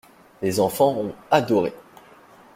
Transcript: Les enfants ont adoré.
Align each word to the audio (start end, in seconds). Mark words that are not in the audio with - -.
Les 0.41 0.59
enfants 0.59 0.97
ont 0.97 1.13
adoré. 1.29 1.71